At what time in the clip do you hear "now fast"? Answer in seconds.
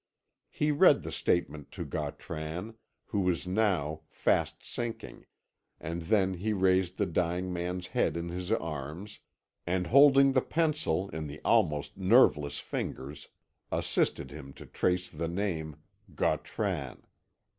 3.45-4.65